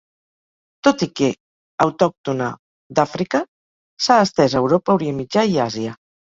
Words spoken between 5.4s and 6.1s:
i Àsia.